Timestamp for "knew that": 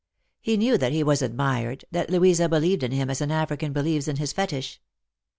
0.57-0.93